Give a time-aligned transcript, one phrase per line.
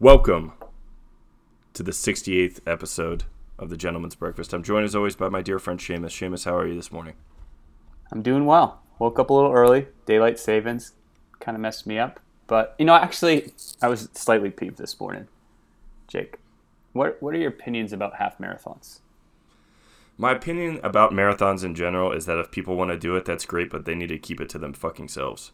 [0.00, 0.52] Welcome
[1.74, 3.24] to the 68th episode
[3.58, 4.52] of the Gentleman's Breakfast.
[4.52, 6.10] I'm joined as always by my dear friend Seamus.
[6.10, 7.14] Seamus, how are you this morning?
[8.12, 8.80] I'm doing well.
[9.00, 9.88] Woke up a little early.
[10.06, 10.92] Daylight savings
[11.40, 12.20] kind of messed me up.
[12.46, 13.50] But, you know, actually,
[13.82, 15.26] I was slightly peeved this morning.
[16.06, 16.38] Jake,
[16.92, 19.00] what, what are your opinions about half marathons?
[20.16, 23.44] My opinion about marathons in general is that if people want to do it, that's
[23.44, 25.50] great, but they need to keep it to them fucking selves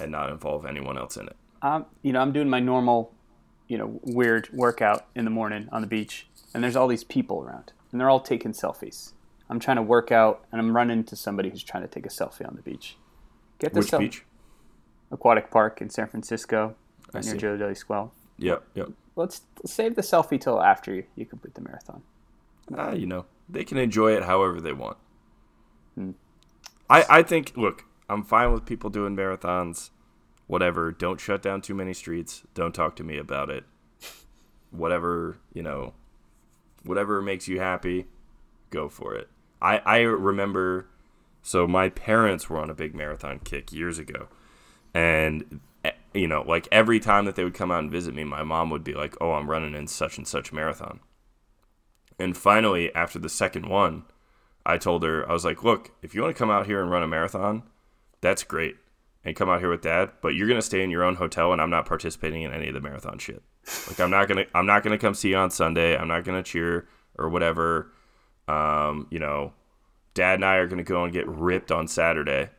[0.00, 1.36] and not involve anyone else in it.
[1.62, 3.12] Um, you know, I'm doing my normal,
[3.68, 7.42] you know, weird workout in the morning on the beach, and there's all these people
[7.42, 9.12] around, and they're all taking selfies.
[9.50, 12.10] I'm trying to work out, and I'm running into somebody who's trying to take a
[12.10, 12.96] selfie on the beach.
[13.58, 13.98] Get this Which selfie.
[14.00, 14.24] beach?
[15.10, 16.74] Aquatic Park in San Francisco,
[17.14, 17.38] I near see.
[17.38, 18.08] Ghirardelli Square.
[18.38, 18.88] Yep, yep.
[19.16, 22.02] Let's save the selfie till after you, you complete the marathon.
[22.76, 24.96] Ah, you know, they can enjoy it however they want.
[25.94, 26.10] Hmm.
[26.90, 29.90] I, I think, look, I'm fine with people doing marathons,
[30.48, 30.90] whatever.
[30.90, 32.42] Don't shut down too many streets.
[32.54, 33.64] Don't talk to me about it.
[34.72, 35.94] Whatever, you know,
[36.82, 38.06] whatever makes you happy,
[38.70, 39.28] go for it.
[39.62, 40.88] I, I remember,
[41.42, 44.28] so my parents were on a big marathon kick years ago.
[44.94, 48.24] And, eh, you know, like every time that they would come out and visit me,
[48.24, 51.00] my mom would be like, oh, I'm running in such and such marathon.
[52.18, 54.04] And finally, after the second one,
[54.66, 56.90] I told her, I was like, look, if you want to come out here and
[56.90, 57.62] run a marathon,
[58.20, 58.76] that's great.
[59.24, 61.60] And come out here with dad, but you're gonna stay in your own hotel and
[61.60, 63.42] I'm not participating in any of the marathon shit.
[63.88, 65.96] Like I'm not gonna I'm not gonna come see you on Sunday.
[65.96, 66.88] I'm not gonna cheer
[67.18, 67.92] or whatever.
[68.46, 69.52] Um, you know,
[70.14, 72.50] dad and I are gonna go and get ripped on Saturday.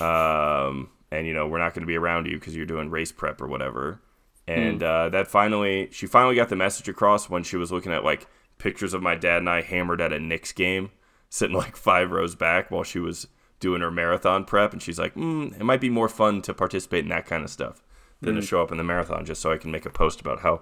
[0.00, 3.40] Um, and you know, we're not gonna be around you because you're doing race prep
[3.40, 4.00] or whatever.
[4.48, 8.04] And uh, that finally, she finally got the message across when she was looking at
[8.04, 8.26] like
[8.58, 10.90] pictures of my dad and I hammered at a Knicks game,
[11.28, 13.28] sitting like five rows back while she was
[13.62, 14.74] doing her marathon prep.
[14.74, 17.48] And she's like, mm, it might be more fun to participate in that kind of
[17.50, 17.82] stuff
[18.20, 20.40] than to show up in the marathon just so I can make a post about
[20.40, 20.60] how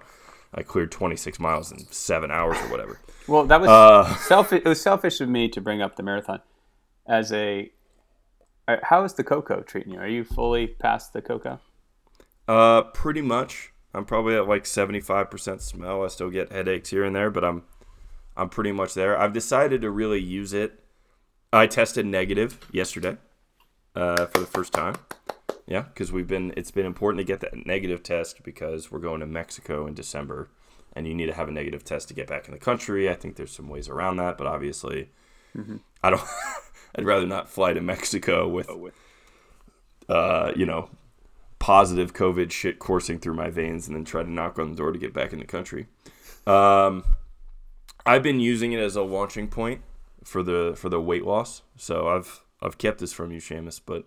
[0.53, 2.99] I cleared 26 miles in seven hours or whatever.
[3.27, 4.61] Well, that was Uh, selfish.
[4.65, 6.41] It was selfish of me to bring up the marathon
[7.07, 7.71] as a.
[8.67, 9.99] uh, How is the cocoa treating you?
[9.99, 11.59] Are you fully past the cocoa?
[12.47, 13.71] Uh, pretty much.
[13.93, 16.03] I'm probably at like 75% smell.
[16.03, 17.63] I still get headaches here and there, but I'm
[18.35, 19.15] I'm pretty much there.
[19.17, 20.80] I've decided to really use it.
[21.53, 23.17] I tested negative yesterday
[23.95, 24.95] uh, for the first time.
[25.67, 26.53] Yeah, because we've been.
[26.57, 30.49] It's been important to get that negative test because we're going to Mexico in December,
[30.93, 33.09] and you need to have a negative test to get back in the country.
[33.09, 35.11] I think there's some ways around that, but obviously,
[36.03, 36.21] I don't.
[36.95, 38.69] I'd rather not fly to Mexico with,
[40.09, 40.89] uh, you know,
[41.57, 44.91] positive COVID shit coursing through my veins and then try to knock on the door
[44.91, 45.87] to get back in the country.
[46.45, 47.05] Um,
[48.05, 49.81] I've been using it as a launching point
[50.23, 51.61] for the for the weight loss.
[51.77, 54.05] So I've I've kept this from you, Seamus, but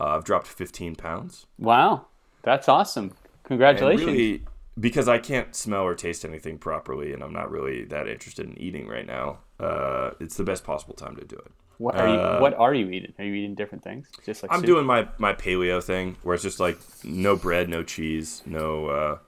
[0.00, 1.46] uh, I've dropped 15 pounds.
[1.58, 2.06] Wow,
[2.42, 3.12] that's awesome!
[3.44, 4.06] Congratulations.
[4.06, 4.42] really,
[4.78, 8.58] because I can't smell or taste anything properly, and I'm not really that interested in
[8.58, 9.38] eating right now.
[9.60, 11.52] Uh, it's the best possible time to do it.
[11.78, 12.14] what are you?
[12.14, 13.12] uh, What are you eating?
[13.18, 14.08] Are you eating different things?
[14.26, 14.66] Just like I'm soup?
[14.66, 19.18] doing my my paleo thing where it's just like no bread, no cheese, no uh,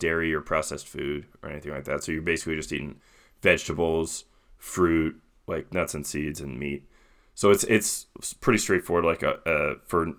[0.00, 2.02] dairy or processed food or anything like that.
[2.02, 2.96] So you're basically just eating
[3.42, 4.24] vegetables,
[4.58, 6.88] fruit, like nuts and seeds, and meat.
[7.34, 8.06] So it's it's
[8.40, 9.04] pretty straightforward.
[9.04, 10.12] Like a, a for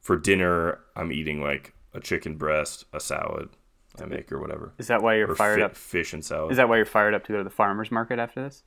[0.00, 3.50] for dinner, I'm eating like a chicken breast, a salad
[4.00, 5.76] I make or whatever, Is that why you're or fired fi- up?
[5.76, 6.52] fish and salad.
[6.52, 8.62] Is that why you're fired up to go to the farmers market after this?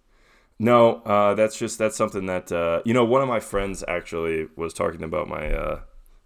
[0.59, 3.03] No, uh, that's just that's something that uh, you know.
[3.05, 5.79] One of my friends actually was talking about my uh,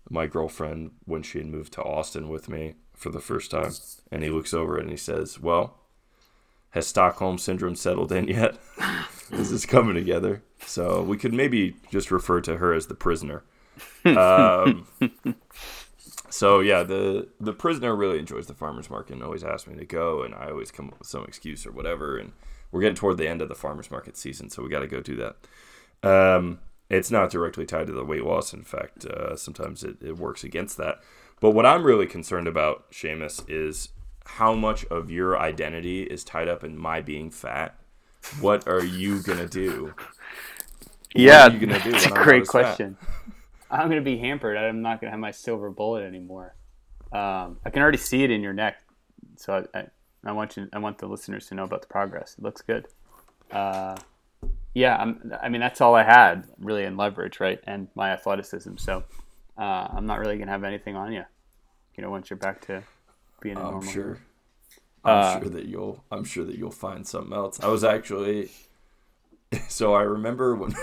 [0.09, 3.71] my girlfriend when she had moved to Austin with me for the first time,
[4.11, 5.77] and he looks over and he says, "Well,
[6.71, 8.57] has Stockholm syndrome settled in yet?
[9.29, 13.43] This is coming together?" So we could maybe just refer to her as the prisoner.
[14.05, 14.87] Um,
[16.29, 19.85] so yeah, the the prisoner really enjoys the farmers market and always asks me to
[19.85, 22.17] go, and I always come up with some excuse or whatever.
[22.17, 22.33] And
[22.71, 25.01] we're getting toward the end of the farmers market season, so we got to go
[25.01, 25.35] do that.
[26.07, 28.53] Um, it's not directly tied to the weight loss.
[28.53, 31.01] In fact, uh, sometimes it, it works against that.
[31.39, 33.89] But what I'm really concerned about, Seamus, is
[34.25, 37.77] how much of your identity is tied up in my being fat.
[38.33, 39.95] What are you gonna do?
[41.13, 42.77] Yeah, are you gonna do that's a when I'm great not as fat?
[42.77, 42.97] question.
[43.71, 44.57] I'm gonna be hampered.
[44.57, 46.55] I'm not gonna have my silver bullet anymore.
[47.11, 48.81] Um, I can already see it in your neck,
[49.37, 49.87] so I, I,
[50.25, 50.67] I want you.
[50.73, 52.35] I want the listeners to know about the progress.
[52.37, 52.87] It looks good.
[53.51, 53.95] Uh,
[54.73, 58.77] yeah, I'm, I mean that's all I had really in leverage, right, and my athleticism.
[58.77, 59.03] So
[59.57, 61.23] uh, I'm not really gonna have anything on you.
[61.95, 62.83] You know, once you're back to
[63.41, 63.81] being a I'm normal.
[63.81, 64.19] sure.
[65.07, 66.03] I'm Uh, sure that you'll.
[66.11, 67.59] I'm sure that you'll find something else.
[67.61, 68.49] I was actually.
[69.69, 70.75] So I remember when.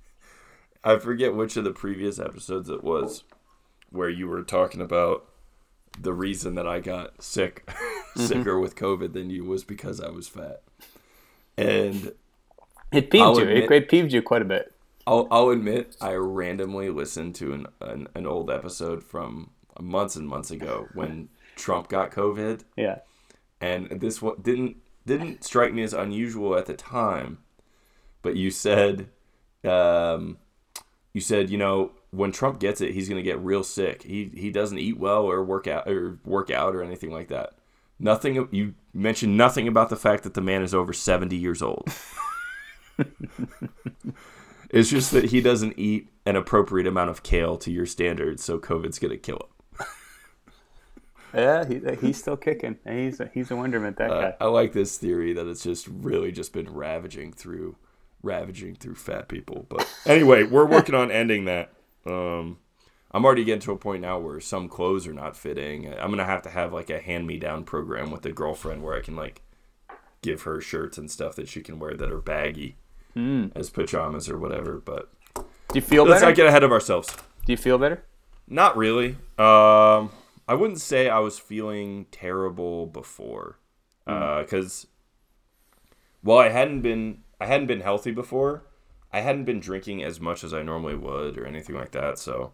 [0.84, 3.24] I forget which of the previous episodes it was,
[3.90, 5.26] where you were talking about
[5.98, 8.20] the reason that I got sick, mm-hmm.
[8.20, 10.62] sicker with COVID than you was because I was fat,
[11.56, 12.12] and
[12.92, 13.48] it peeved I'll you.
[13.48, 14.74] Admit, it peeved you quite a bit.
[15.06, 20.28] I'll, I'll admit I randomly listened to an, an, an old episode from months and
[20.28, 22.60] months ago when Trump got COVID.
[22.76, 22.98] Yeah,
[23.60, 24.76] and this didn't
[25.06, 27.38] didn't strike me as unusual at the time,
[28.22, 29.08] but you said,
[29.64, 30.38] um,
[31.12, 34.02] you said you know when Trump gets it, he's gonna get real sick.
[34.02, 37.54] He he doesn't eat well or work out or work out or anything like that.
[37.98, 38.48] Nothing.
[38.52, 41.88] You mentioned nothing about the fact that the man is over seventy years old.
[44.70, 48.58] it's just that he doesn't eat an appropriate amount of kale to your standards, so
[48.58, 49.57] COVID's gonna kill him.
[51.34, 52.78] Yeah, he, he's still kicking.
[52.88, 53.96] He's a, he's a wonderment.
[53.98, 54.36] That uh, guy.
[54.40, 57.76] I like this theory that it's just really just been ravaging through
[58.22, 59.66] ravaging through fat people.
[59.68, 61.72] But anyway, we're working on ending that.
[62.06, 62.58] Um,
[63.10, 65.92] I'm already getting to a point now where some clothes are not fitting.
[65.92, 68.96] I'm gonna have to have like a hand me down program with a girlfriend where
[68.96, 69.42] I can like
[70.22, 72.76] give her shirts and stuff that she can wear that are baggy
[73.16, 73.52] mm.
[73.54, 74.78] as pajamas or whatever.
[74.78, 75.44] But do
[75.74, 76.30] you feel let's better?
[76.30, 77.16] not get ahead of ourselves.
[77.46, 78.04] Do you feel better?
[78.46, 79.16] Not really.
[79.38, 80.10] Um,
[80.48, 83.58] I wouldn't say I was feeling terrible before,
[84.06, 84.84] because mm.
[84.84, 88.64] uh, while I hadn't been I hadn't been healthy before,
[89.12, 92.18] I hadn't been drinking as much as I normally would or anything like that.
[92.18, 92.52] So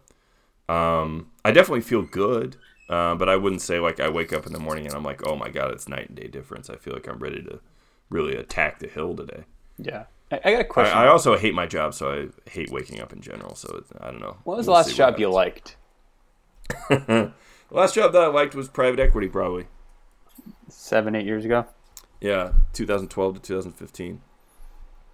[0.67, 2.57] um, I definitely feel good,
[2.89, 5.25] uh, but I wouldn't say like I wake up in the morning and I'm like,
[5.25, 6.69] oh my god, it's night and day difference.
[6.69, 7.59] I feel like I'm ready to
[8.09, 9.45] really attack the hill today.
[9.77, 10.03] Yeah.
[10.31, 10.97] I, got a question.
[10.97, 13.55] I, I, also hate my job, so I hate waking up in general.
[13.55, 14.37] So I don't know.
[14.43, 15.77] What was we'll the last job you liked?
[17.75, 19.67] last job that I liked was private equity, probably
[20.69, 21.65] seven, eight years ago.
[22.21, 24.21] Yeah, 2012 to 2015.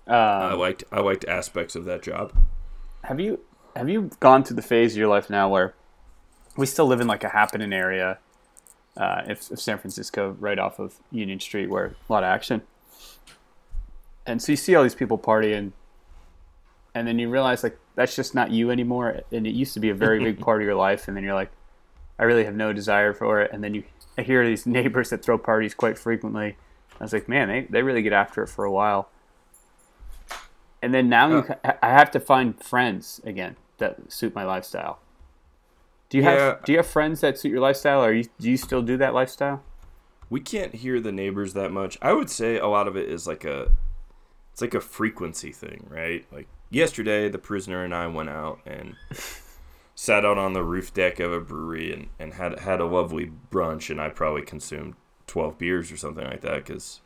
[0.07, 2.33] Um, I liked I liked aspects of that job.
[3.03, 3.39] Have you
[3.75, 5.73] have you gone through the phase of your life now where
[6.57, 8.19] we still live in like a happening area,
[8.97, 12.61] uh, if, if San Francisco, right off of Union Street, where a lot of action,
[14.25, 15.71] and so you see all these people partying,
[16.93, 19.89] and then you realize like that's just not you anymore, and it used to be
[19.89, 21.51] a very big part of your life, and then you're like,
[22.21, 23.83] I really have no desire for it, and then you
[24.17, 26.55] I hear these neighbors that throw parties quite frequently.
[26.99, 29.09] I was like, man, they, they really get after it for a while
[30.81, 31.73] and then now you, uh.
[31.81, 34.99] I have to find friends again that suit my lifestyle.
[36.09, 36.31] Do you yeah.
[36.31, 38.97] have Do you have friends that suit your lifestyle, or you, do you still do
[38.97, 39.63] that lifestyle?
[40.29, 41.97] We can't hear the neighbors that much.
[42.01, 43.71] I would say a lot of it is like a,
[44.51, 46.25] it's like a frequency thing, right?
[46.31, 48.95] Like yesterday, the prisoner and I went out and
[50.01, 53.31] sat out on the roof deck of a brewery and, and had had a lovely
[53.51, 54.95] brunch, and I probably consumed
[55.27, 57.01] twelve beers or something like that because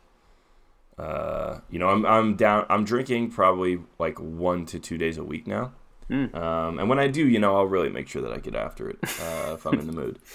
[0.96, 2.64] uh, you know, I'm I'm down.
[2.70, 5.74] I'm drinking probably like one to two days a week now.
[6.08, 6.34] Mm.
[6.34, 8.88] Um, and when I do, you know, I'll really make sure that I get after
[8.88, 10.18] it uh, if I'm in the mood.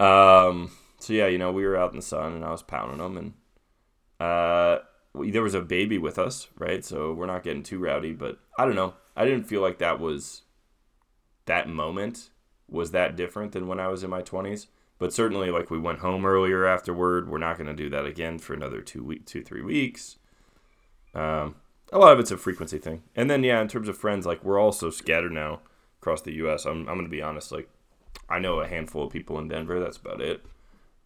[0.00, 2.96] Um, so yeah, you know, we were out in the sun and I was pounding
[2.96, 3.34] them, and
[4.18, 4.78] uh,
[5.14, 6.82] there was a baby with us, right?
[6.82, 8.94] So we're not getting too rowdy, but I don't know.
[9.14, 10.40] I didn't feel like that was
[11.50, 12.30] that moment
[12.68, 14.68] was that different than when I was in my 20s.
[14.98, 17.28] But certainly, like we went home earlier afterward.
[17.28, 20.16] We're not going to do that again for another two week, two three weeks.
[21.12, 21.56] Um,
[21.92, 23.02] a lot of it's a frequency thing.
[23.16, 25.60] And then yeah, in terms of friends, like we're all so scattered now
[26.00, 26.66] across the U.S.
[26.66, 27.50] I'm I'm going to be honest.
[27.50, 27.68] Like
[28.28, 29.80] I know a handful of people in Denver.
[29.80, 30.44] That's about it.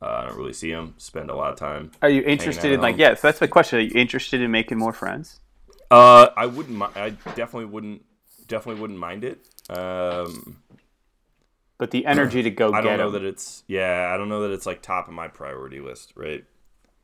[0.03, 0.95] Uh, I don't really see them.
[0.99, 1.93] Spend a lot of time.
[2.03, 3.15] Are you interested in like yeah?
[3.15, 3.79] So that's my question.
[3.79, 5.41] Are you interested in making more friends?
[5.91, 6.83] Uh, I wouldn't.
[6.97, 8.03] I definitely wouldn't.
[8.49, 9.47] Definitely wouldn't mind it.
[9.71, 10.63] Um,
[11.79, 14.53] but the energy to go I don't know that it's yeah, I don't know that
[14.53, 16.45] it's like top of my priority list, right?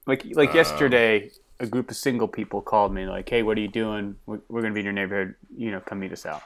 [0.06, 3.60] Like like um, yesterday, a group of single people called me like, "Hey, what are
[3.60, 4.16] you doing?
[4.26, 5.34] We're, we're going to be in your neighborhood.
[5.56, 6.42] You know, come meet us out."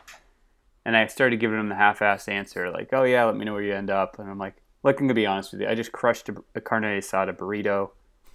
[0.86, 3.62] And I started giving them the half-assed answer, like, "Oh yeah, let me know where
[3.62, 5.68] you end up." And I'm like, "Look, I'm gonna be honest with you.
[5.68, 7.90] I just crushed a, a carne asada burrito.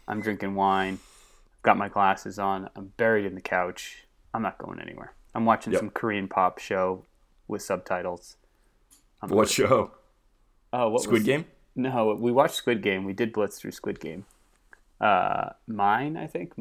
[0.08, 1.00] I'm drinking wine.
[1.58, 2.70] I've got my glasses on.
[2.76, 4.06] I'm buried in the couch.
[4.34, 5.14] I'm not going anywhere.
[5.34, 5.80] I'm watching yep.
[5.80, 7.06] some Korean pop show
[7.50, 8.38] with subtitles."
[9.28, 9.92] What show?
[10.72, 11.46] Oh, what Squid was, Game?
[11.76, 13.04] No, we watched Squid Game.
[13.04, 14.26] We did blitz through Squid Game.
[15.02, 16.54] Uh, mine, I think.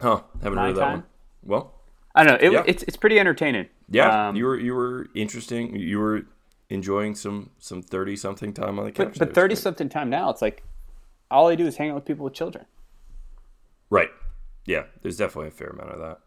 [0.00, 0.22] Huh?
[0.42, 1.04] Haven't heard of that one.
[1.42, 1.74] Well,
[2.14, 2.48] I don't know.
[2.48, 2.62] It, yeah.
[2.66, 3.68] It's it's pretty entertaining.
[3.90, 5.76] Yeah, um, you were you were interesting.
[5.76, 6.22] You were
[6.70, 9.18] enjoying some some thirty something time on the couch.
[9.18, 10.62] But, but thirty something time now, it's like
[11.30, 12.64] all I do is hang out with people with children.
[13.90, 14.10] Right.
[14.66, 14.84] Yeah.
[15.02, 16.20] There's definitely a fair amount of that.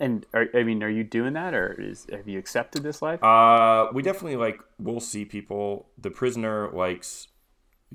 [0.00, 3.22] And are, I mean, are you doing that, or is have you accepted this life?
[3.22, 5.88] Uh, we definitely like we'll see people.
[5.98, 7.28] The prisoner likes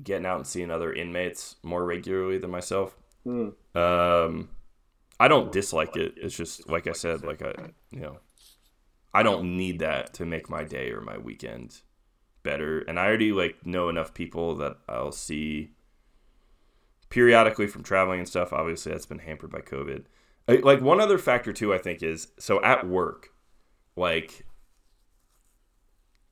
[0.02, 2.96] getting out and seeing other inmates more regularly than myself.
[3.26, 3.52] Mm.
[3.76, 4.48] Um,
[5.18, 6.14] I don't dislike it.
[6.16, 7.52] It's just like I said, like I,
[7.90, 8.18] you know,
[9.12, 11.82] I don't need that to make my day or my weekend
[12.42, 12.80] better.
[12.80, 15.72] And I already like know enough people that I'll see
[17.10, 18.52] periodically from traveling and stuff.
[18.52, 20.04] Obviously, that's been hampered by COVID.
[20.58, 23.30] Like one other factor too, I think is so at work,
[23.96, 24.44] like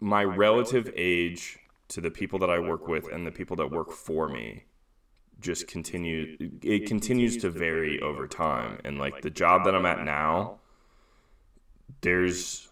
[0.00, 1.58] my relative age
[1.88, 4.64] to the people that I work with and the people that work for me
[5.40, 8.80] just continue it continues to vary over time.
[8.84, 10.58] and like the job that I'm at now
[12.00, 12.68] there's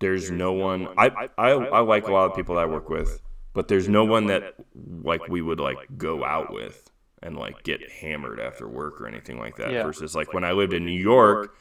[0.00, 3.20] there's no one I, I I like a lot of people that I work with
[3.52, 4.54] but there's no one that
[5.02, 6.90] like we would like go out with
[7.22, 9.82] and like get hammered after work or anything like that Yeah.
[9.84, 11.54] versus like when I lived in New York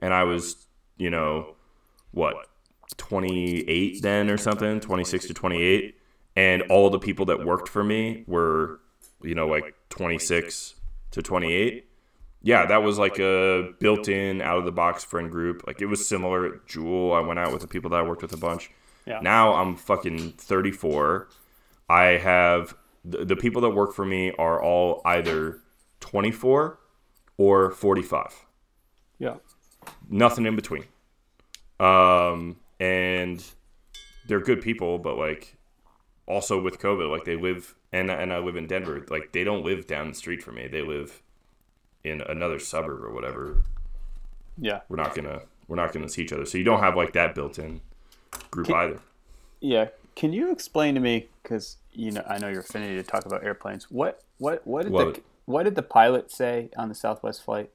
[0.00, 0.66] and I was
[0.96, 1.56] you know
[2.12, 2.36] what
[2.96, 5.96] 28 then or something 26 to 28
[6.36, 8.80] and all the people that worked for me were
[9.22, 10.74] you know like 26
[11.12, 11.86] to 28
[12.42, 15.64] yeah that was like a built-in out of the box friend group.
[15.66, 18.22] Like it was similar at jewel i went out with the people that i worked
[18.22, 18.70] with a bunch.
[19.06, 19.20] Yeah.
[19.22, 21.28] now i'm fucking 34
[21.88, 25.60] i have the, the people that work for me are all either
[26.00, 26.78] 24
[27.36, 28.44] or 45
[29.18, 29.36] Yeah.
[30.08, 30.84] nothing in between.
[31.80, 33.44] Um, and
[34.28, 35.56] they're good people, but like
[36.26, 39.04] also with COVID, like they live and and I live in Denver.
[39.10, 40.66] Like they don't live down the street from me.
[40.68, 41.22] They live
[42.04, 43.62] in another suburb or whatever.
[44.56, 44.80] Yeah.
[44.88, 46.44] We're not gonna we're not gonna see each other.
[46.46, 47.80] So you don't have like that built in
[48.50, 49.00] group Can- either.
[49.60, 49.88] Yeah.
[50.16, 53.44] Can you explain to me because you know I know your affinity to talk about
[53.44, 53.90] airplanes.
[53.90, 55.14] What what what did What?
[55.14, 57.70] the what did the pilot say on the Southwest flight?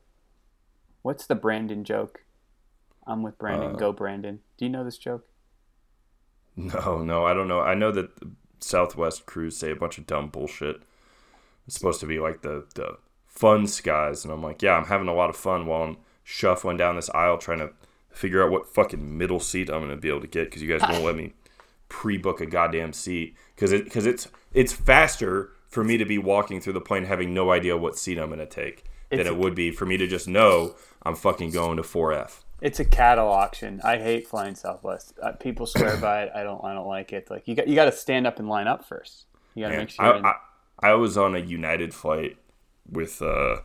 [1.01, 2.23] What's the Brandon joke?
[3.07, 3.71] I'm with Brandon.
[3.71, 4.39] Uh, Go Brandon.
[4.57, 5.25] Do you know this joke?
[6.55, 7.61] No, no, I don't know.
[7.61, 10.81] I know that the Southwest crews say a bunch of dumb bullshit.
[11.65, 15.07] It's supposed to be like the the fun skies, and I'm like, yeah, I'm having
[15.07, 17.71] a lot of fun while I'm shuffling down this aisle trying to
[18.09, 20.87] figure out what fucking middle seat I'm gonna be able to get because you guys
[20.89, 21.33] won't let me
[21.89, 26.61] pre-book a goddamn seat because it because it's it's faster for me to be walking
[26.61, 29.55] through the plane having no idea what seat I'm gonna take than It's- it would
[29.55, 32.43] be for me to just know I'm fucking going to 4F.
[32.61, 33.79] It's a cattle auction.
[33.85, 35.13] I hate flying Southwest.
[35.23, 36.31] Uh, people swear by it.
[36.35, 36.61] I don't.
[36.63, 37.29] I don't like it.
[37.31, 39.25] Like you got you got to stand up and line up first.
[39.55, 40.05] You got to make sure.
[40.25, 40.33] I,
[40.83, 42.37] I, I was on a United flight
[42.91, 43.61] with uh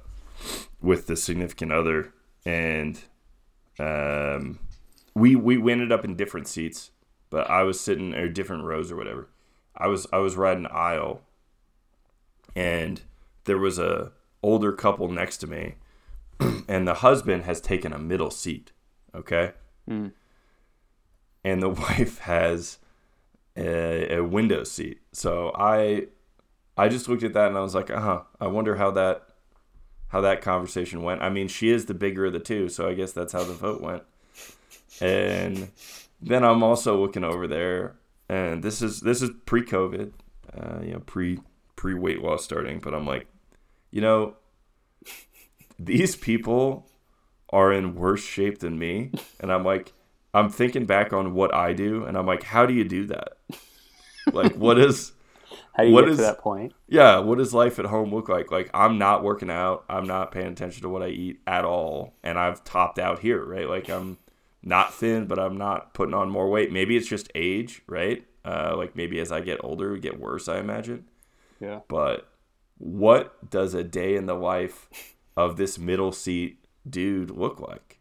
[0.80, 2.12] with the significant other,
[2.46, 3.00] and
[3.80, 4.60] um,
[5.14, 6.90] we we ended up in different seats,
[7.30, 9.28] but I was sitting or different rows or whatever.
[9.76, 11.22] I was I was riding aisle,
[12.54, 13.00] and
[13.44, 14.12] there was a
[14.42, 15.74] older couple next to me,
[16.68, 18.72] and the husband has taken a middle seat.
[19.14, 19.52] Okay,
[19.88, 20.12] Mm.
[21.44, 22.78] and the wife has
[23.56, 25.00] a, a window seat.
[25.12, 26.06] So I
[26.76, 28.22] I just looked at that and I was like, uh huh.
[28.40, 29.26] I wonder how that
[30.08, 31.22] how that conversation went.
[31.22, 33.52] I mean, she is the bigger of the two, so I guess that's how the
[33.52, 34.02] vote went.
[35.00, 35.70] And
[36.26, 37.96] then I'm also looking over there,
[38.28, 40.12] and this is this is pre-COVID,
[40.56, 41.38] uh, you know, pre
[41.76, 42.78] pre weight loss starting.
[42.80, 43.26] But I'm like,
[43.90, 44.36] you know,
[45.78, 46.88] these people
[47.50, 49.92] are in worse shape than me, and I'm like,
[50.32, 53.34] I'm thinking back on what I do, and I'm like, how do you do that?
[54.32, 55.12] Like, what is
[55.74, 56.72] How do you what get is- to that point?
[56.88, 58.50] yeah, what does life at home look like?
[58.50, 62.14] Like I'm not working out, I'm not paying attention to what I eat at all,
[62.22, 63.68] and I've topped out here, right?
[63.68, 64.18] Like I'm
[64.64, 66.72] not thin, but I'm not putting on more weight.
[66.72, 68.24] Maybe it's just age, right?
[68.44, 71.04] Uh, like maybe as I get older, we get worse, I imagine.
[71.60, 71.80] Yeah.
[71.88, 72.28] But
[72.78, 74.88] what does a day in the life
[75.36, 77.98] of this middle seat dude look like?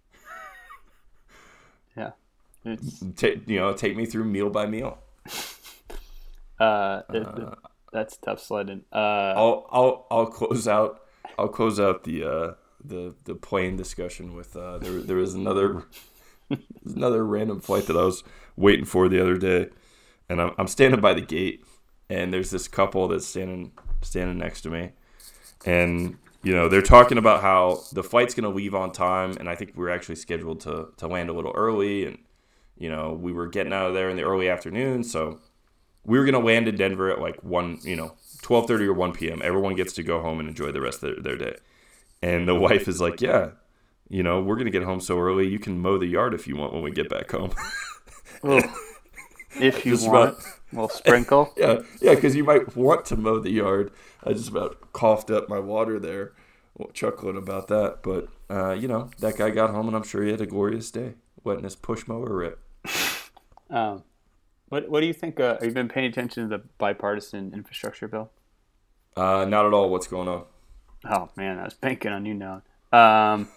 [1.95, 2.11] Yeah.
[2.65, 4.97] It's Ta you know, take me through meal by meal.
[6.59, 7.57] uh, it- it-
[7.91, 8.83] that's tough sledding.
[8.91, 11.01] Uh, I'll I'll I'll close out
[11.37, 12.53] I'll close out the uh
[12.83, 15.83] the the plane discussion with uh there there was another
[16.85, 18.23] another random flight that I was
[18.55, 19.69] waiting for the other day
[20.29, 21.63] and I'm I'm standing by the gate
[22.09, 23.71] and there's this couple that's standing
[24.01, 24.91] standing next to me
[25.65, 29.49] and you know they're talking about how the flight's going to leave on time and
[29.49, 32.19] I think we are actually scheduled to to land a little early and
[32.77, 35.39] you know we were getting out of there in the early afternoon so
[36.05, 39.13] we were gonna land in Denver at like one, you know, twelve thirty or one
[39.13, 39.41] p.m.
[39.43, 41.57] Everyone gets to go home and enjoy the rest of their, their day.
[42.21, 43.51] And the wife is like, "Yeah,
[44.13, 45.47] you know, we're gonna get home so early.
[45.47, 47.51] You can mow the yard if you want when we get back home."
[49.59, 51.53] if you just want, about- we'll sprinkle.
[51.57, 53.91] yeah, yeah, because you might want to mow the yard.
[54.23, 56.33] I just about coughed up my water there,
[56.93, 58.03] chuckling about that.
[58.03, 60.91] But uh, you know, that guy got home, and I'm sure he had a glorious
[60.91, 62.59] day, letting his push mower rip.
[63.69, 64.03] Um,
[64.69, 65.39] what What do you think?
[65.39, 68.29] Uh, have you been paying attention to the bipartisan infrastructure bill?
[69.17, 69.89] Uh, not at all.
[69.89, 70.43] What's going on?
[71.09, 72.61] Oh man, I was banking on you now.
[72.91, 73.47] Um,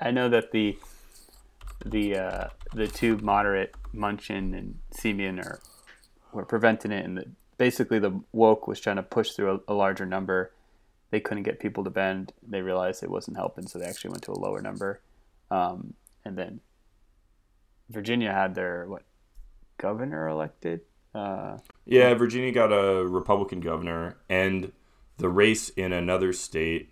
[0.00, 0.78] I know that the
[1.84, 5.60] the uh, the two moderate Manchin and Sinema are
[6.32, 7.26] were preventing it, and the,
[7.58, 10.52] basically the woke was trying to push through a, a larger number.
[11.10, 12.32] They couldn't get people to bend.
[12.46, 15.00] They realized it wasn't helping, so they actually went to a lower number.
[15.50, 16.60] Um, and then
[17.88, 19.02] Virginia had their what
[19.78, 20.80] governor elected.
[21.14, 24.72] Uh, Yeah, Virginia got a Republican governor, and
[25.18, 26.90] the race in another state,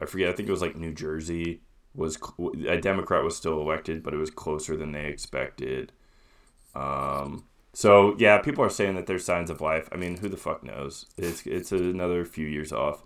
[0.00, 1.60] I forget, I think it was like New Jersey,
[1.94, 2.18] was
[2.66, 5.92] a Democrat was still elected, but it was closer than they expected.
[6.74, 7.44] Um,
[7.74, 9.88] so yeah, people are saying that there's signs of life.
[9.92, 11.06] I mean, who the fuck knows?
[11.16, 13.02] It's it's another few years off.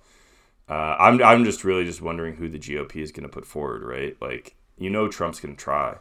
[0.69, 3.83] Uh, I'm I'm just really just wondering who the GOP is going to put forward,
[3.83, 4.17] right?
[4.21, 5.97] Like you know, Trump's going to try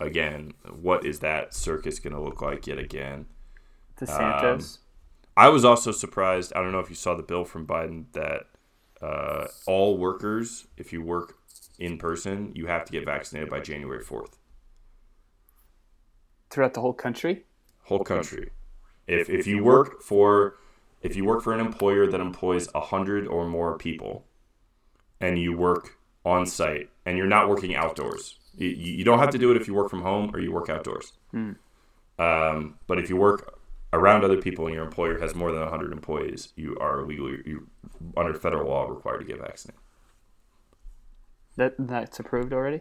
[0.00, 0.54] again.
[0.80, 3.26] What is that circus going to look like yet again?
[4.00, 4.78] DeSantis.
[5.36, 6.52] I was also surprised.
[6.54, 8.46] I don't know if you saw the bill from Biden that
[9.00, 11.36] uh, all workers, if you work
[11.78, 14.38] in person, you have to get vaccinated by January fourth.
[16.50, 17.44] throughout the whole country.
[17.84, 18.50] Whole country.
[19.06, 20.56] If if you work for
[21.00, 24.26] if you work for an employer that employs a hundred or more people,
[25.20, 29.38] and you work on site, and you're not working outdoors, you, you don't have to
[29.38, 31.12] do it if you work from home or you work outdoors.
[32.18, 33.58] Um, but if you work
[33.92, 37.66] around other people and your employer has more than 100 employees, you are legally, you,
[38.16, 39.81] under federal law, required to get vaccinated.
[41.56, 42.80] That that's approved already.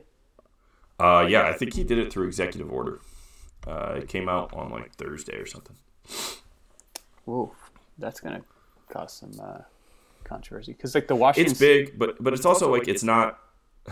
[0.99, 2.99] Uh, yeah, I think he did it through executive order.
[3.67, 5.75] Uh, it came out on like Thursday or something.
[7.25, 7.53] Whoa,
[7.97, 8.41] that's gonna
[8.89, 9.61] cause some uh,
[10.23, 11.51] controversy because like the Washington.
[11.51, 13.39] It's big, but but it's also like it's not,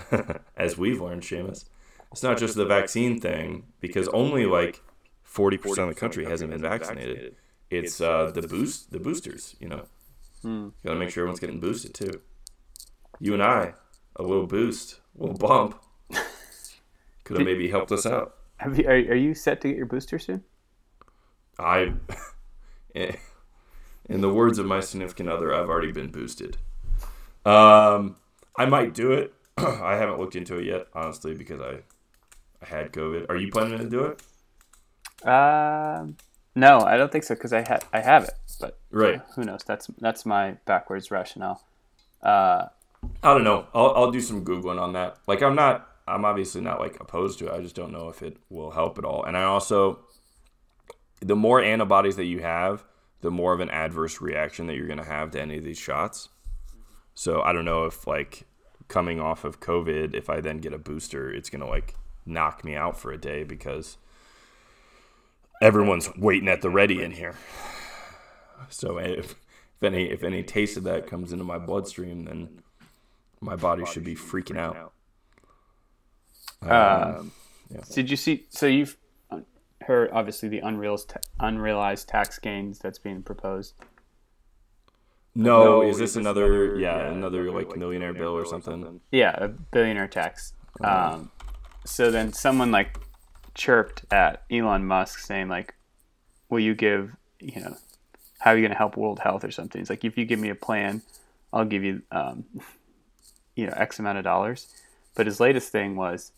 [0.57, 1.65] as we've learned, Seamus.
[2.11, 4.81] It's not just the vaccine thing because only like
[5.23, 7.35] 40 percent of the country hasn't been vaccinated.
[7.69, 9.55] It's uh, the boost, the boosters.
[9.59, 9.85] You know,
[10.83, 12.21] got to make sure everyone's getting boosted too.
[13.19, 13.73] You and I,
[14.15, 15.81] a little boost, a little bump,
[17.23, 18.35] could have maybe helped us out.
[18.57, 20.43] Have you, are, are you set to get your booster soon?
[21.57, 21.93] I,
[22.93, 26.57] in the words of my significant other, I've already been boosted.
[27.45, 28.15] Um,
[28.57, 29.33] I might do it.
[29.57, 31.79] I haven't looked into it yet, honestly, because I,
[32.61, 33.29] I had COVID.
[33.29, 34.21] Are you planning to do it?
[35.27, 36.17] Um,
[36.55, 39.21] no, I don't think so because I ha- I have it, but Right.
[39.35, 39.63] who knows?
[39.65, 41.61] That's that's my backwards rationale.
[42.23, 42.65] Uh,
[43.21, 43.67] I don't know.
[43.73, 45.17] I'll, I'll do some googling on that.
[45.27, 45.87] Like, I'm not.
[46.07, 47.53] I'm obviously not like opposed to it.
[47.53, 49.23] I just don't know if it will help at all.
[49.23, 49.99] And I also,
[51.19, 52.83] the more antibodies that you have,
[53.21, 55.77] the more of an adverse reaction that you're going to have to any of these
[55.77, 56.29] shots.
[57.13, 58.47] So I don't know if like
[58.87, 62.63] coming off of COVID, if I then get a booster, it's going to like knock
[62.63, 63.97] me out for a day because
[65.61, 67.35] everyone's waiting at the ready in here.
[68.69, 69.35] So if,
[69.77, 72.61] if any if any taste of that comes into my bloodstream, then
[73.41, 74.93] my body should be freaking out.
[76.61, 77.31] um,
[77.91, 78.45] Did you see?
[78.49, 78.97] So you've
[79.81, 83.73] heard obviously the unrealized unrealized tax gains that's being proposed.
[85.35, 88.99] No, is this another yeah another like millionaire bill or something?
[89.11, 90.53] Yeah, a billionaire tax.
[90.81, 91.31] Um,
[91.85, 92.99] so then someone like
[93.53, 95.75] chirped at Elon Musk saying like,
[96.49, 97.77] "Will you give you know
[98.39, 100.39] how are you going to help world health or something?" It's like, "If you give
[100.39, 101.03] me a plan,
[101.53, 102.43] I'll give you um,
[103.59, 104.67] you know X amount of dollars."
[105.15, 106.31] But his latest thing was,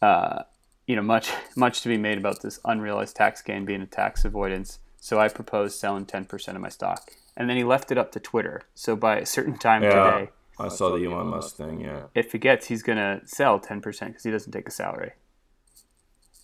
[0.00, 0.44] uh,
[0.86, 4.24] you know, much much to be made about this unrealized tax gain being a tax
[4.24, 4.78] avoidance.
[4.98, 8.12] So I proposed selling ten percent of my stock, and then he left it up
[8.12, 8.62] to Twitter.
[8.74, 11.80] So by a certain time Yeah, today I saw the Elon Musk thing.
[11.80, 15.12] Yeah, if he gets, he's gonna sell ten percent because he doesn't take a salary.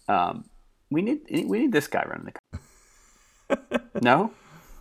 [0.08, 0.44] Um,
[0.90, 2.58] we need we need this guy running the.
[3.48, 3.88] company.
[4.02, 4.32] no,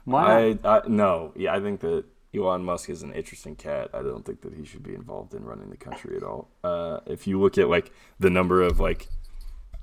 [0.06, 0.58] why?
[0.64, 3.90] I, I no yeah I think that Elon Musk is an interesting cat.
[3.94, 6.50] I don't think that he should be involved in running the country at all.
[6.64, 9.10] Uh, if you look at like the number of like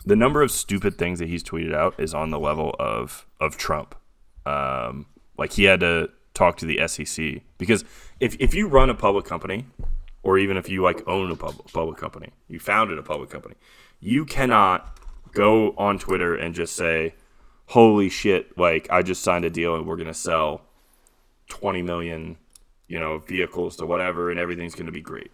[0.04, 3.56] the number of stupid things that he's tweeted out is on the level of of
[3.56, 3.94] Trump.
[4.46, 5.06] Um,
[5.36, 7.84] like he had to talk to the SEC because
[8.20, 9.66] if if you run a public company,
[10.22, 13.56] or even if you like own a public public company, you founded a public company,
[14.00, 14.98] you cannot
[15.32, 17.14] go on Twitter and just say,
[17.66, 20.62] "Holy shit!" Like I just signed a deal and we're gonna sell
[21.48, 22.36] twenty million,
[22.86, 25.30] you know, vehicles to whatever, and everything's gonna be great.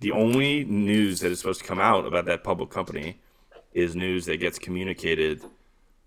[0.00, 3.20] The only news that is supposed to come out about that public company
[3.72, 5.44] is news that gets communicated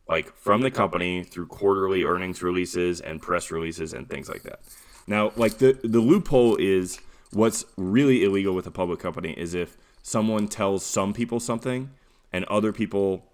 [0.07, 4.59] like from the company through quarterly earnings releases and press releases and things like that.
[5.07, 6.99] Now, like the the loophole is
[7.31, 11.89] what's really illegal with a public company is if someone tells some people something
[12.31, 13.25] and other people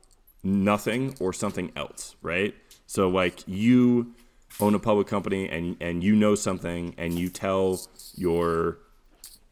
[0.43, 2.55] nothing or something else, right?
[2.87, 4.13] So like you
[4.59, 7.81] own a public company and and you know something and you tell
[8.15, 8.77] your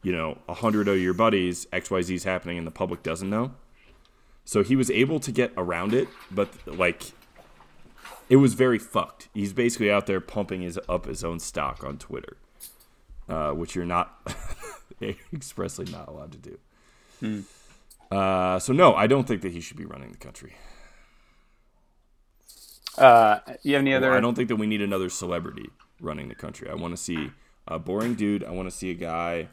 [0.04, 3.52] you know a hundred of your buddies XYZ is happening and the public doesn't know.
[4.46, 7.12] So he was able to get around it, but like
[8.30, 9.28] it was very fucked.
[9.34, 12.38] He's basically out there pumping his up his own stock on Twitter,
[13.28, 14.20] uh, which you're not
[15.34, 16.60] expressly not allowed to do.
[17.20, 17.40] Hmm.
[18.12, 20.56] Uh, so no, I don't think that he should be running the country.
[23.00, 24.14] Uh, you have any other?
[24.14, 25.70] I don't think that we need another celebrity
[26.02, 26.70] running the country.
[26.70, 27.32] I want to see
[27.68, 28.44] a boring dude.
[28.44, 29.48] I want to see a guy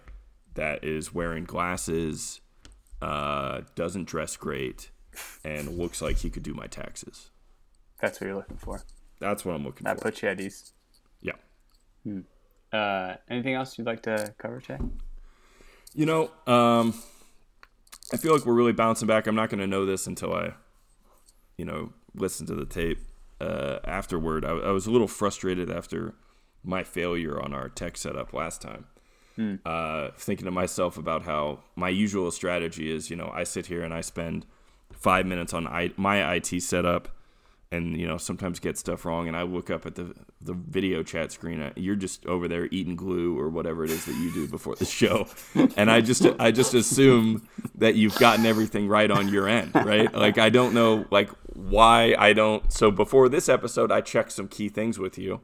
[0.54, 2.40] that is wearing glasses,
[3.02, 4.90] uh, doesn't dress great,
[5.44, 7.30] and looks like he could do my taxes.
[8.00, 8.82] That's what you're looking for.
[9.20, 10.04] That's what I'm looking That for.
[10.04, 10.72] puts you at ease.
[11.22, 11.32] yeah.
[12.72, 14.78] Uh, anything else you'd like to cover, Jay?
[15.94, 16.94] You know, um,
[18.12, 19.26] I feel like we're really bouncing back.
[19.26, 20.52] I'm not going to know this until I,
[21.56, 22.98] you know, listen to the tape
[23.40, 24.44] uh, afterward.
[24.44, 26.14] I, I was a little frustrated after
[26.64, 28.86] my failure on our tech setup last time.
[29.66, 33.82] Uh, thinking to myself about how my usual strategy is, you know, I sit here
[33.82, 34.46] and I spend
[34.92, 37.08] five minutes on I, my IT setup,
[37.72, 41.02] and you know sometimes get stuff wrong, and I look up at the the video
[41.02, 41.60] chat screen.
[41.60, 44.76] uh, You're just over there eating glue or whatever it is that you do before
[44.76, 45.26] the show,
[45.76, 50.12] and I just I just assume that you've gotten everything right on your end, right?
[50.14, 52.72] Like I don't know like why I don't.
[52.72, 55.40] So before this episode, I checked some key things with you,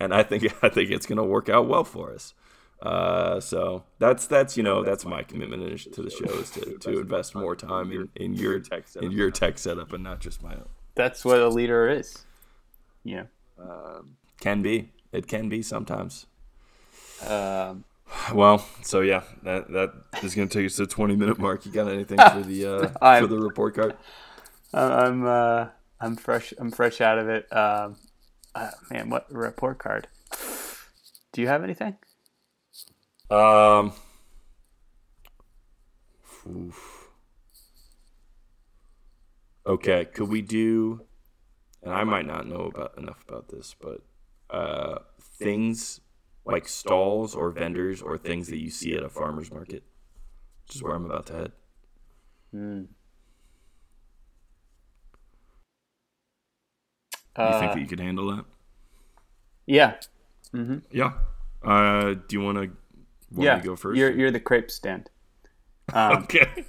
[0.00, 2.34] and I think I think it's gonna work out well for us.
[2.82, 6.98] Uh, so that's that's you know that's my commitment to the show is to, to
[7.00, 8.60] invest more time in, in your
[9.00, 10.68] in your tech setup and not just my own.
[10.94, 12.24] That's what a leader is.
[13.02, 13.26] You
[14.40, 16.26] Can be it can be sometimes.
[17.26, 17.84] um,
[18.32, 21.64] Well, so yeah, that that is going to take us to the twenty minute mark.
[21.66, 23.96] You got anything for the uh, for the report card?
[24.72, 25.68] I- I'm uh,
[26.00, 26.52] I'm fresh.
[26.58, 27.50] I'm fresh out of it.
[27.52, 27.96] Um,
[28.54, 30.08] uh, man, what report card?
[31.32, 31.96] Do you have anything?
[33.30, 33.92] Um.
[36.46, 37.03] oof.
[39.66, 41.02] Okay, could we do?
[41.82, 44.00] And I might not know about enough about this, but
[44.50, 46.00] uh, things
[46.44, 49.82] like stalls or vendors or things that you see at a farmer's market,
[50.66, 51.52] which is where I'm about to head.
[57.36, 58.44] You think Uh, that you could handle that?
[59.66, 59.94] yeah,
[60.54, 60.78] Mm-hmm.
[60.92, 61.14] Yeah.
[61.62, 62.70] Uh, do you want to?
[63.36, 63.60] Yeah.
[63.60, 63.98] go first?
[63.98, 65.10] You're you're the crepe stand.
[65.92, 66.64] Um, okay.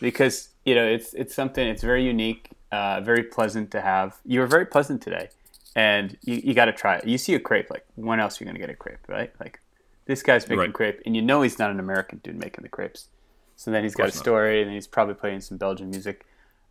[0.00, 4.16] Because you know it's it's something it's very unique uh, very pleasant to have.
[4.24, 5.28] You were very pleasant today
[5.76, 7.06] and you, you got to try it.
[7.06, 9.32] You see a crepe like when else are you going to get a crepe right?
[9.40, 9.60] Like
[10.06, 10.72] this guy's making Right.
[10.72, 13.08] crepe and you know he's not an american dude making the crepes.
[13.56, 14.22] So then he's got a course not.
[14.22, 16.26] story and he's probably playing some belgian music.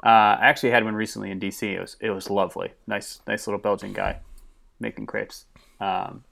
[0.06, 2.74] Uh, i actually had one recently in dc it was it was lovely.
[2.88, 4.20] Nice nice little belgian guy
[4.82, 5.46] making crepes.
[5.80, 6.24] Um,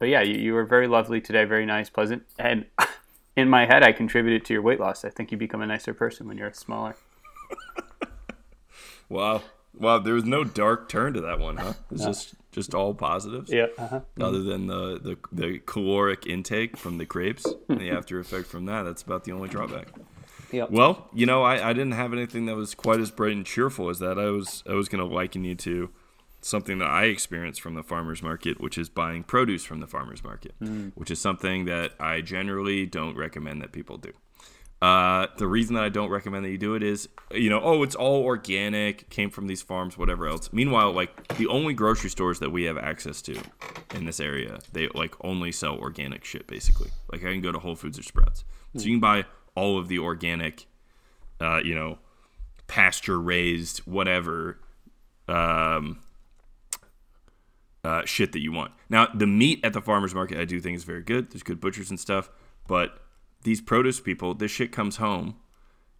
[0.00, 2.66] but yeah you, you were very lovely today very nice pleasant and
[3.40, 5.92] in my head i contributed to your weight loss i think you become a nicer
[5.94, 6.94] person when you're smaller
[9.08, 9.42] Wow.
[9.76, 9.98] Wow.
[9.98, 11.74] There was no dark turn to that one, huh?
[11.90, 13.50] It's just just all positives.
[13.52, 14.00] yeah uh-huh.
[14.20, 18.66] Other than the, the the caloric intake from the crepes and the after effect from
[18.66, 19.88] that, that's about the only drawback.
[20.52, 20.70] Yep.
[20.70, 23.88] Well, you know, I, I didn't have anything that was quite as bright and cheerful
[23.88, 24.18] as that.
[24.18, 25.90] I was I was going to liken you to
[26.40, 30.24] something that I experience from the farmers market, which is buying produce from the farmers
[30.24, 30.54] market,
[30.94, 34.12] which is something that I generally don't recommend that people do.
[34.82, 37.82] Uh, the reason that I don't recommend that you do it is, you know, oh,
[37.82, 40.50] it's all organic, came from these farms, whatever else.
[40.54, 43.38] Meanwhile, like the only grocery stores that we have access to
[43.94, 46.88] in this area, they like only sell organic shit, basically.
[47.12, 49.88] Like I can go to Whole Foods or Sprouts, so you can buy all of
[49.88, 50.64] the organic,
[51.42, 51.98] uh, you know,
[52.66, 54.60] pasture raised, whatever,
[55.28, 55.98] um,
[57.84, 58.72] uh, shit that you want.
[58.88, 61.30] Now, the meat at the farmer's market, I do think is very good.
[61.30, 62.30] There's good butchers and stuff.
[62.66, 62.98] But
[63.42, 65.36] these produce people, this shit comes home.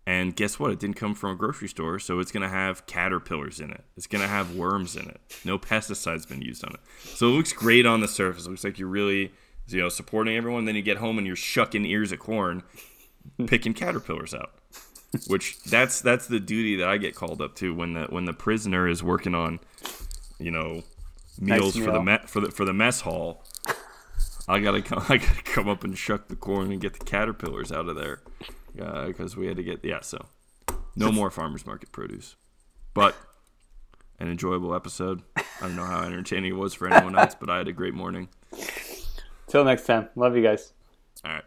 [0.06, 0.72] And guess what?
[0.72, 1.98] It didn't come from a grocery store.
[1.98, 3.84] So it's to have caterpillars in it.
[3.96, 5.20] It's to have worms in it.
[5.44, 6.80] No pesticides been used on it.
[7.16, 8.46] So it looks great on the surface.
[8.46, 9.32] It looks like you're really,
[9.68, 10.64] you know, supporting everyone.
[10.64, 12.62] Then you get home and you're shucking ears of corn,
[13.46, 14.52] picking caterpillars out
[15.26, 18.32] which that's that's the duty that I get called up to when the when the
[18.32, 19.60] prisoner is working on,
[20.38, 20.82] you know,
[21.40, 23.44] meals for the me, for the for the mess hall.
[24.48, 25.04] I gotta come.
[25.08, 28.20] I gotta come up and shuck the corn and get the caterpillars out of there,
[28.80, 30.00] uh, because we had to get yeah.
[30.00, 30.26] So,
[30.96, 32.36] no more farmers market produce,
[32.94, 33.16] but
[34.18, 35.22] an enjoyable episode.
[35.36, 37.94] I don't know how entertaining it was for anyone else, but I had a great
[37.94, 38.28] morning.
[39.46, 40.72] till next time love you guys
[41.24, 41.38] All right.